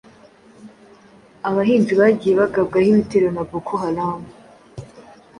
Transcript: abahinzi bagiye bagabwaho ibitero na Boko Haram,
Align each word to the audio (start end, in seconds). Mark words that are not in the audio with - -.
abahinzi 1.49 1.93
bagiye 1.99 2.33
bagabwaho 2.41 2.87
ibitero 2.93 3.27
na 3.35 3.43
Boko 3.49 3.73
Haram, 3.83 4.21